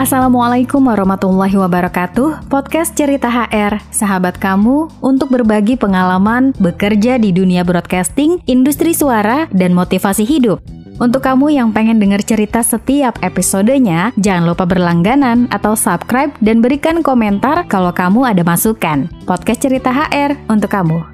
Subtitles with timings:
[0.00, 2.48] Assalamualaikum warahmatullahi wabarakatuh.
[2.48, 9.76] Podcast Cerita HR, sahabat kamu untuk berbagi pengalaman bekerja di dunia broadcasting, industri suara, dan
[9.76, 10.64] motivasi hidup.
[10.96, 17.04] Untuk kamu yang pengen dengar cerita setiap episodenya, jangan lupa berlangganan atau subscribe dan berikan
[17.04, 19.04] komentar kalau kamu ada masukan.
[19.28, 21.09] Podcast Cerita HR untuk kamu.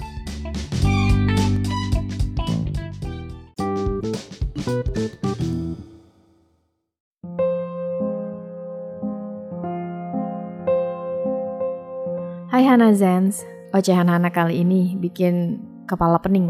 [12.56, 13.44] Hai Hana Zens,
[13.76, 16.48] ocehan Hana kali ini bikin kepala pening.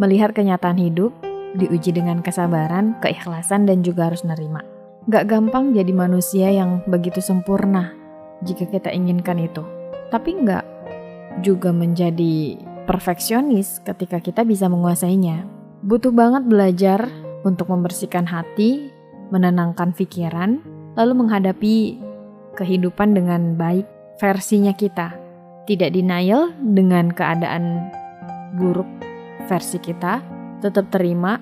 [0.00, 1.12] Melihat kenyataan hidup,
[1.60, 4.64] diuji dengan kesabaran, keikhlasan, dan juga harus nerima.
[5.12, 7.92] Gak gampang jadi manusia yang begitu sempurna
[8.48, 9.60] jika kita inginkan itu.
[10.08, 10.64] Tapi gak
[11.44, 12.56] juga menjadi
[12.88, 15.44] perfeksionis ketika kita bisa menguasainya.
[15.84, 17.12] Butuh banget belajar
[17.44, 18.88] untuk membersihkan hati,
[19.28, 20.64] menenangkan pikiran,
[20.96, 22.00] lalu menghadapi
[22.56, 23.84] kehidupan dengan baik
[24.16, 25.21] versinya kita
[25.66, 27.92] tidak denial dengan keadaan
[28.58, 28.88] buruk
[29.46, 30.22] versi kita,
[30.62, 31.38] tetap terima,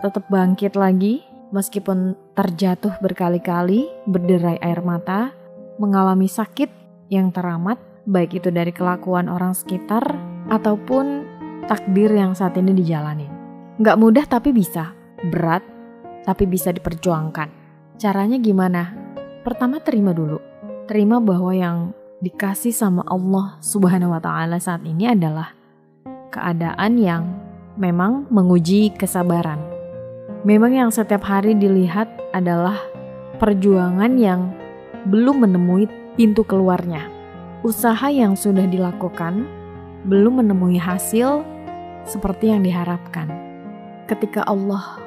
[0.00, 5.32] tetap bangkit lagi meskipun terjatuh berkali-kali, berderai air mata,
[5.80, 6.68] mengalami sakit
[7.08, 10.02] yang teramat, baik itu dari kelakuan orang sekitar
[10.50, 11.24] ataupun
[11.70, 13.26] takdir yang saat ini dijalani.
[13.80, 14.92] Nggak mudah tapi bisa,
[15.32, 15.62] berat
[16.26, 17.48] tapi bisa diperjuangkan.
[17.96, 18.92] Caranya gimana?
[19.46, 20.42] Pertama terima dulu.
[20.90, 21.94] Terima bahwa yang
[22.24, 25.52] dikasih sama Allah Subhanahu wa taala saat ini adalah
[26.32, 27.22] keadaan yang
[27.76, 29.60] memang menguji kesabaran.
[30.48, 32.80] Memang yang setiap hari dilihat adalah
[33.36, 34.48] perjuangan yang
[35.12, 37.04] belum menemui pintu keluarnya.
[37.60, 39.44] Usaha yang sudah dilakukan
[40.08, 41.44] belum menemui hasil
[42.06, 43.28] seperti yang diharapkan.
[44.06, 45.02] Ketika Allah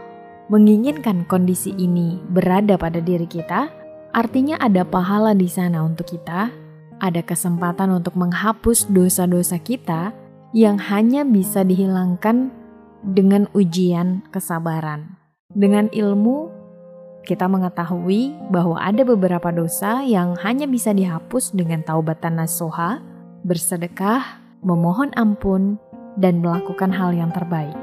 [0.51, 3.71] menginginkan kondisi ini berada pada diri kita,
[4.11, 6.68] artinya ada pahala di sana untuk kita
[6.99, 10.11] ada kesempatan untuk menghapus dosa-dosa kita
[10.51, 12.51] yang hanya bisa dihilangkan
[13.01, 15.15] dengan ujian kesabaran.
[15.55, 16.51] Dengan ilmu,
[17.23, 23.01] kita mengetahui bahwa ada beberapa dosa yang hanya bisa dihapus dengan taubatan nasuha,
[23.47, 25.79] bersedekah, memohon ampun,
[26.19, 27.75] dan melakukan hal yang terbaik.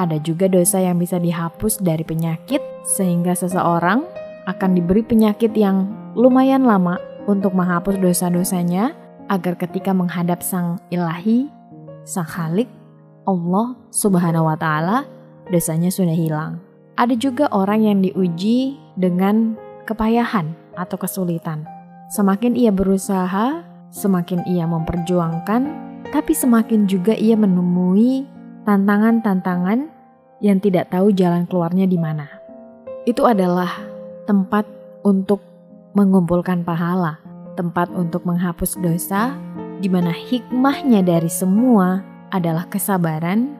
[0.00, 4.08] Ada juga dosa yang bisa dihapus dari penyakit, sehingga seseorang
[4.48, 6.96] akan diberi penyakit yang lumayan lama
[7.26, 8.96] untuk menghapus dosa-dosanya
[9.30, 11.46] agar ketika menghadap Sang Ilahi,
[12.02, 12.68] Sang Khalik,
[13.28, 15.06] Allah Subhanahu wa taala,
[15.48, 16.58] dosanya sudah hilang.
[16.98, 19.56] Ada juga orang yang diuji dengan
[19.88, 21.64] kepayahan atau kesulitan.
[22.12, 25.62] Semakin ia berusaha, semakin ia memperjuangkan,
[26.12, 28.28] tapi semakin juga ia menemui
[28.68, 29.88] tantangan-tantangan
[30.42, 32.28] yang tidak tahu jalan keluarnya di mana.
[33.08, 33.70] Itu adalah
[34.28, 34.66] tempat
[35.06, 35.51] untuk
[35.92, 37.20] mengumpulkan pahala,
[37.54, 39.36] tempat untuk menghapus dosa,
[39.80, 42.00] di mana hikmahnya dari semua
[42.32, 43.52] adalah kesabaran,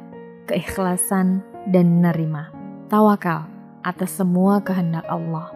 [0.48, 2.50] keikhlasan, dan menerima.
[2.88, 3.46] Tawakal
[3.84, 5.52] atas semua kehendak Allah.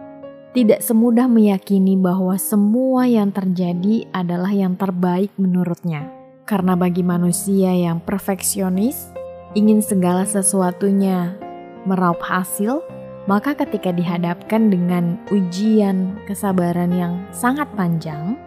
[0.55, 6.09] Tidak semudah meyakini bahwa semua yang terjadi adalah yang terbaik menurutnya.
[6.47, 9.11] Karena bagi manusia yang perfeksionis,
[9.53, 11.35] ingin segala sesuatunya
[11.83, 12.81] meraup hasil,
[13.27, 18.39] maka ketika dihadapkan dengan ujian kesabaran yang sangat panjang,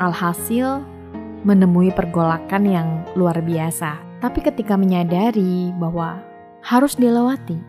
[0.00, 0.80] alhasil
[1.44, 4.00] menemui pergolakan yang luar biasa.
[4.24, 6.16] Tapi ketika menyadari bahwa
[6.64, 7.60] harus dilewati,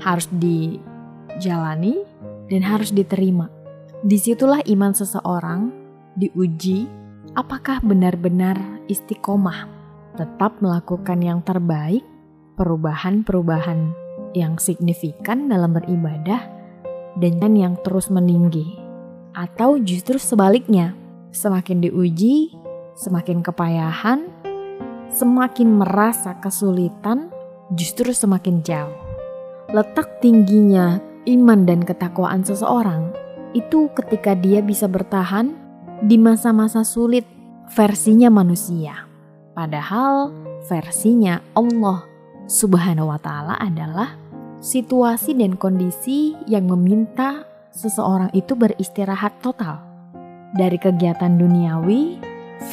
[0.00, 2.00] harus dijalani,
[2.48, 3.52] dan harus diterima.
[4.00, 5.68] Di situlah iman seseorang
[6.16, 6.88] diuji
[7.36, 8.56] apakah benar-benar
[8.88, 9.68] istiqomah,
[10.16, 12.06] tetap melakukan yang terbaik,
[12.56, 14.05] perubahan-perubahan
[14.36, 16.44] yang signifikan dalam beribadah
[17.16, 18.76] dan yang terus meninggi.
[19.32, 20.92] Atau justru sebaliknya,
[21.32, 22.52] semakin diuji,
[23.00, 24.28] semakin kepayahan,
[25.08, 27.32] semakin merasa kesulitan,
[27.72, 28.96] justru semakin jauh.
[29.72, 33.10] Letak tingginya iman dan ketakwaan seseorang
[33.56, 35.56] itu ketika dia bisa bertahan
[36.04, 37.24] di masa-masa sulit
[37.72, 39.08] versinya manusia.
[39.56, 40.30] Padahal
[40.68, 42.04] versinya Allah
[42.46, 44.14] Subhanahu wa taala adalah
[44.66, 49.78] situasi dan kondisi yang meminta seseorang itu beristirahat total
[50.58, 52.18] dari kegiatan duniawi,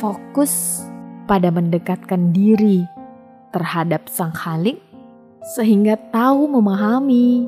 [0.02, 0.82] fokus
[1.30, 2.82] pada mendekatkan diri
[3.54, 4.82] terhadap Sang Khalik,
[5.54, 7.46] sehingga tahu memahami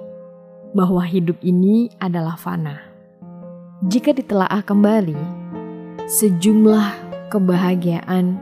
[0.78, 2.86] bahwa hidup ini adalah fana.
[3.90, 5.18] Jika ditelaah kembali,
[6.06, 6.88] sejumlah
[7.34, 8.38] kebahagiaan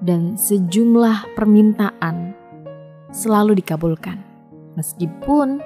[0.00, 2.32] dan sejumlah permintaan
[3.12, 4.33] selalu dikabulkan
[4.78, 5.62] meskipun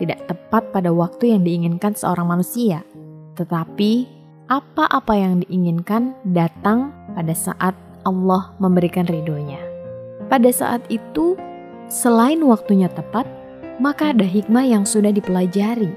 [0.00, 2.80] tidak tepat pada waktu yang diinginkan seorang manusia.
[3.36, 4.08] Tetapi
[4.48, 7.76] apa-apa yang diinginkan datang pada saat
[8.08, 9.60] Allah memberikan ridhonya.
[10.32, 11.36] Pada saat itu,
[11.92, 13.28] selain waktunya tepat,
[13.76, 15.92] maka ada hikmah yang sudah dipelajari,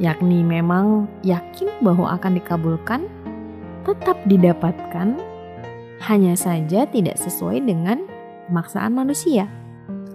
[0.00, 3.04] yakni memang yakin bahwa akan dikabulkan,
[3.84, 5.16] tetap didapatkan,
[6.00, 8.08] hanya saja tidak sesuai dengan
[8.48, 9.46] pemaksaan manusia.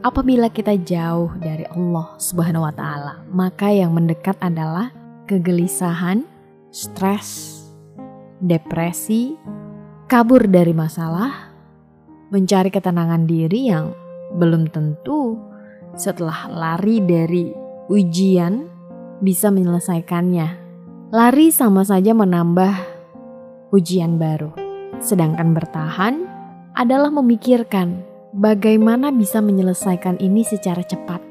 [0.05, 4.93] Apabila kita jauh dari Allah Subhanahu wa taala, maka yang mendekat adalah
[5.25, 6.29] kegelisahan,
[6.69, 7.57] stres,
[8.37, 9.33] depresi,
[10.05, 11.49] kabur dari masalah,
[12.29, 13.97] mencari ketenangan diri yang
[14.37, 15.41] belum tentu
[15.97, 17.49] setelah lari dari
[17.89, 18.61] ujian
[19.25, 20.47] bisa menyelesaikannya.
[21.09, 22.77] Lari sama saja menambah
[23.73, 24.53] ujian baru.
[25.01, 26.29] Sedangkan bertahan
[26.77, 31.23] adalah memikirkan bagaimana bisa menyelesaikan ini secara cepat.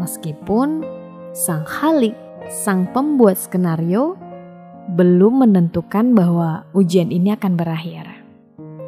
[0.00, 0.82] Meskipun
[1.36, 2.16] sang Halik,
[2.48, 4.16] sang pembuat skenario,
[4.96, 8.08] belum menentukan bahwa ujian ini akan berakhir.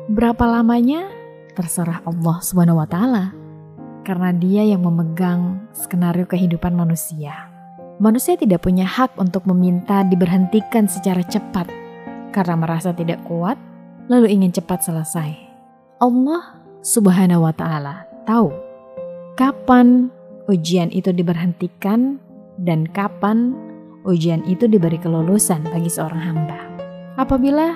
[0.09, 1.13] Berapa lamanya?
[1.53, 3.37] Terserah Allah Subhanahu wa taala.
[4.09, 7.53] Karena Dia yang memegang skenario kehidupan manusia.
[7.99, 11.67] Manusia tidak punya hak untuk meminta diberhentikan secara cepat
[12.31, 13.59] karena merasa tidak kuat
[14.07, 15.35] lalu ingin cepat selesai.
[15.99, 18.55] Allah Subhanahu wa Ta'ala tahu
[19.35, 20.15] kapan
[20.47, 22.23] ujian itu diberhentikan
[22.63, 23.51] dan kapan
[24.07, 26.59] ujian itu diberi kelulusan bagi seorang hamba.
[27.19, 27.75] Apabila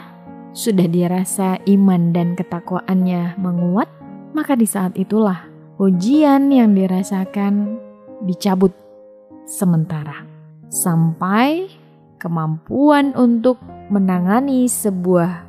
[0.54, 3.90] sudah dirasa iman dan ketakwaannya menguat,
[4.38, 5.50] maka di saat itulah
[5.82, 7.82] ujian yang dirasakan
[8.22, 8.70] dicabut
[9.50, 10.22] sementara
[10.70, 11.66] sampai
[12.22, 13.58] kemampuan untuk
[13.90, 15.42] menangani sebuah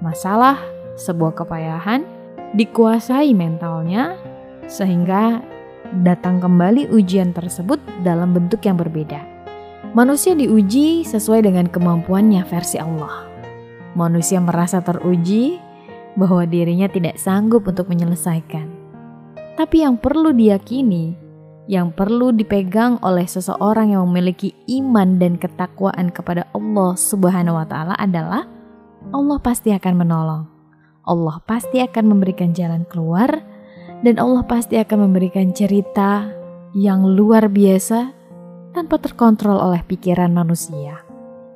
[0.00, 0.56] masalah,
[0.96, 2.15] sebuah kepayahan
[2.56, 4.16] dikuasai mentalnya
[4.64, 5.44] sehingga
[6.02, 9.20] datang kembali ujian tersebut dalam bentuk yang berbeda.
[9.92, 13.28] Manusia diuji sesuai dengan kemampuannya versi Allah.
[13.96, 15.56] Manusia merasa teruji
[16.16, 18.66] bahwa dirinya tidak sanggup untuk menyelesaikan.
[19.56, 21.16] Tapi yang perlu diyakini,
[21.68, 27.94] yang perlu dipegang oleh seseorang yang memiliki iman dan ketakwaan kepada Allah Subhanahu wa taala
[27.96, 28.44] adalah
[29.16, 30.55] Allah pasti akan menolong.
[31.06, 33.30] Allah pasti akan memberikan jalan keluar
[34.02, 36.26] dan Allah pasti akan memberikan cerita
[36.74, 38.12] yang luar biasa
[38.74, 41.06] tanpa terkontrol oleh pikiran manusia.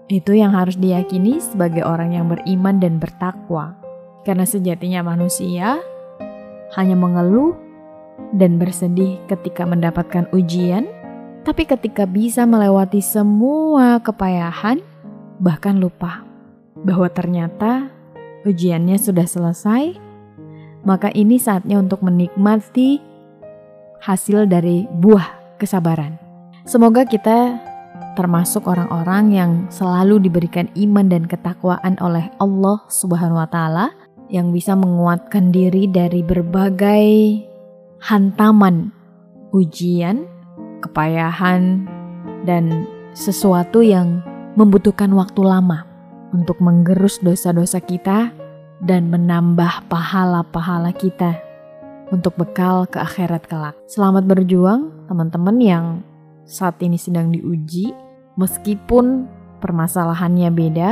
[0.08, 3.76] Itu yang harus diyakini sebagai orang yang beriman dan bertakwa.
[4.24, 5.82] Karena sejatinya manusia
[6.78, 7.54] hanya mengeluh
[8.34, 10.86] dan bersedih ketika mendapatkan ujian,
[11.42, 14.78] tapi ketika bisa melewati semua kepayahan,
[15.42, 16.22] bahkan lupa
[16.80, 17.99] bahwa ternyata
[18.44, 19.96] ujiannya sudah selesai,
[20.84, 23.00] maka ini saatnya untuk menikmati
[24.00, 26.16] hasil dari buah kesabaran.
[26.64, 27.60] Semoga kita
[28.16, 33.92] termasuk orang-orang yang selalu diberikan iman dan ketakwaan oleh Allah Subhanahu wa taala
[34.30, 37.06] yang bisa menguatkan diri dari berbagai
[38.00, 38.94] hantaman
[39.50, 40.24] ujian,
[40.80, 41.84] kepayahan
[42.46, 44.22] dan sesuatu yang
[44.54, 45.89] membutuhkan waktu lama
[46.34, 48.30] untuk menggerus dosa-dosa kita
[48.80, 51.36] dan menambah pahala-pahala kita
[52.10, 53.76] untuk bekal ke akhirat kelak.
[53.86, 55.84] Selamat berjuang teman-teman yang
[56.46, 57.94] saat ini sedang diuji
[58.34, 59.30] meskipun
[59.62, 60.90] permasalahannya beda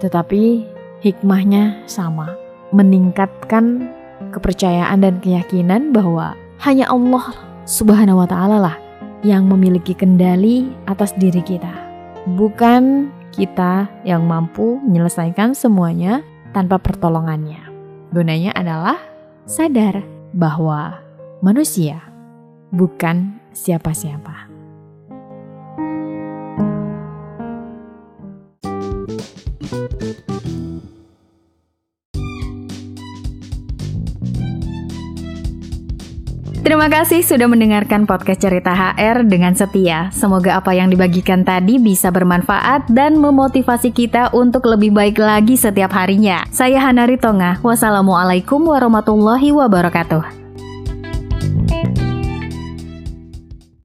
[0.00, 0.64] tetapi
[1.04, 2.32] hikmahnya sama.
[2.70, 3.90] Meningkatkan
[4.30, 7.34] kepercayaan dan keyakinan bahwa hanya Allah
[7.66, 8.76] Subhanahu wa taala lah
[9.26, 11.68] yang memiliki kendali atas diri kita.
[12.38, 17.62] Bukan kita yang mampu menyelesaikan semuanya tanpa pertolongannya.
[18.10, 18.98] Gunanya adalah
[19.46, 20.02] sadar
[20.34, 20.98] bahwa
[21.38, 22.02] manusia
[22.74, 24.49] bukan siapa-siapa.
[36.60, 40.12] Terima kasih sudah mendengarkan podcast Cerita HR dengan setia.
[40.12, 45.88] Semoga apa yang dibagikan tadi bisa bermanfaat dan memotivasi kita untuk lebih baik lagi setiap
[45.96, 46.44] harinya.
[46.52, 47.56] Saya Hanari Tonga.
[47.64, 50.39] Wassalamualaikum warahmatullahi wabarakatuh.